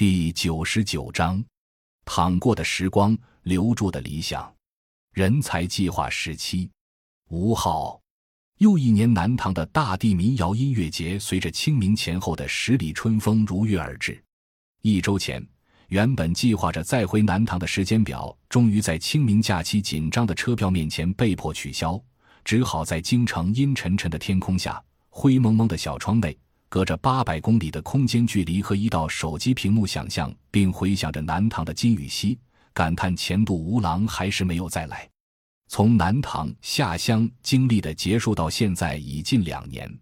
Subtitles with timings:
[0.00, 1.44] 第九十九章：
[2.06, 4.50] 淌过的时光，留住的理想。
[5.12, 6.70] 人才计划时期，
[7.28, 8.00] 五号，
[8.60, 14.18] 又一年南唐的大地民谣音乐节，随着清明前后的十里春风如约而至。
[14.80, 15.46] 一周前，
[15.88, 22.02] 原本计划着再回南唐的时间表，终于在清明假期紧张的车票面前被迫取消，
[22.42, 26.34] 只好在京城阴沉沉的天空下，灰蒙蒙的小窗内。
[26.70, 32.38] 隔着八百公里的空间距离和一道手机屏幕，想象并回想着南唐的金禹锡，
[32.72, 35.06] 感叹前度无郎还是没有再来。
[35.66, 39.92] 从南唐下乡经历的结束到现在已近两年。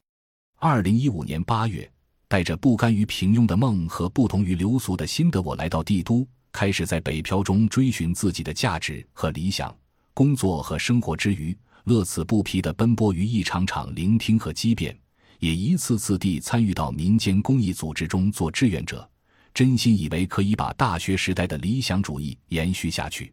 [0.59, 1.91] 二零一五年八月，
[2.29, 9.75] 带着不甘于平庸的梦和不同于流俗的心的我，来到帝都，开始在北漂中追寻自己的价值和理想。
[10.13, 14.95] 工作和生活之余，乐此不疲地奔波于一场场聆听和激辩。
[15.39, 19.09] 也一次次地参与到民间公益组织中做志愿者，
[19.55, 23.33] 真心以为可以把大学时代的理想主义延续下去。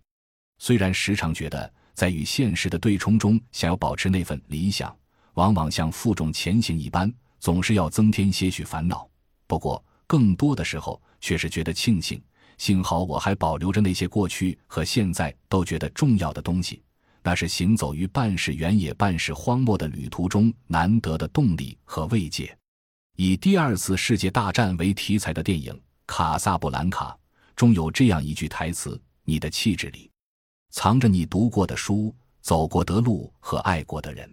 [0.60, 4.96] 虽然时常觉得在与现实的对冲中，想要保持那份理想，
[5.34, 9.10] 往往像负重前行一般，总是要增添些许烦恼。
[9.48, 12.22] 不过，更多的时候却是觉得庆幸，
[12.58, 16.82] 幸好我还保留着那些过去和现在都觉得重要的东西。
[17.26, 22.56] 那是行走于半是原野、半是荒漠的旅途中难得的动力和慰藉。
[23.16, 25.74] 以第二次世界大战为题材的电影
[26.06, 27.10] 《卡萨布兰卡》
[27.56, 30.12] 中有这样一句台词：“你的气质里，
[30.70, 34.32] 藏着你读过的书、走过的路和爱过的人。”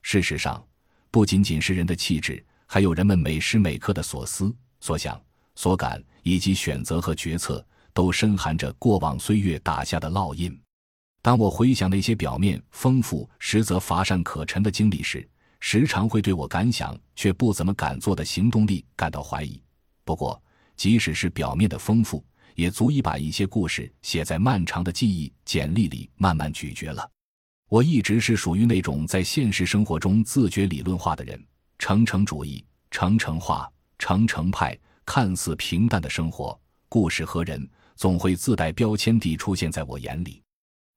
[0.00, 0.66] 事实上，
[1.10, 5.22] 不仅仅是人的气质，还有人们每时每刻的所思、所想、
[5.54, 10.58] 所感，以及选择和决策，都深含着过往岁月打下的烙印。
[11.22, 15.26] 当我回想那些表面丰富、实则乏善可陈的经历时，
[15.60, 19.62] 时常会对我敢想却不怎么敢做的行动力感到怀疑。
[20.04, 20.42] 不过，
[20.76, 22.24] 即使是表面的丰富，
[22.56, 27.08] 也足以把一些故事写在漫长的记忆简历里，慢慢咀嚼了。
[27.68, 31.40] 我一直是属于那种在现实生活中自觉理论化的人，
[31.78, 40.42] 程程主义、程程化、程程派，看似平淡的生活、故事和人，总会自带标签地出现在我眼里。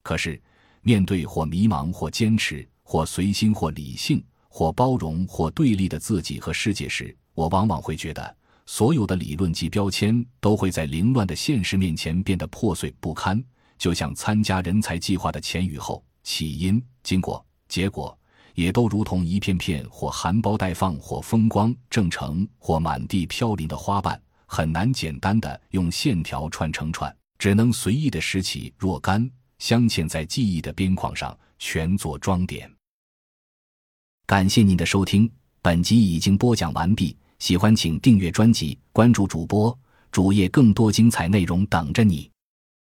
[0.05, 0.39] 可是，
[0.83, 13.43] 面对或迷茫、或坚持、或随心、或理性、或包容、或对立的自己和世界时，我往往会觉得，所有的理论及标签都会在凌乱的现实面前变得破碎不堪，
[13.79, 18.15] 就像参加人才计划的前与后、起因、经过、结果，
[18.53, 29.27] 也都如同一片片或含苞待放、或风光正盛、或满地飘零的花瓣，很难简单的用线条串成串，只能随意的拾起若干。
[29.59, 32.69] 镶嵌在记忆的边框上，全做装点。
[34.25, 37.15] 感谢您的收听，本集已经播讲完毕。
[37.39, 39.77] 喜欢请订阅专辑，关注主播
[40.11, 42.31] 主页，更多精彩内容等着你。